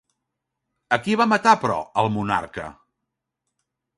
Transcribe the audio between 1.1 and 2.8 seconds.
va matar, però, el monarca?